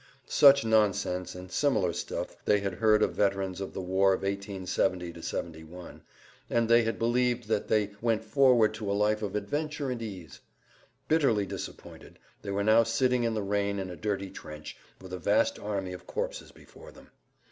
[0.25, 5.21] Such nonsense and similar stuff they had heard of veterans of the war of 1870
[5.21, 6.01] 71,
[6.49, 10.39] and they had believed that they went forward to a life of adventure and ease.
[11.07, 15.19] Bitterly disappointed they were now sitting in the rain in a dirty trench, with a
[15.19, 17.11] vast army of corpses before them.